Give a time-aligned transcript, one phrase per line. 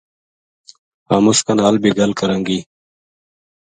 [1.09, 2.59] ہم اس نال بے گل کراں گی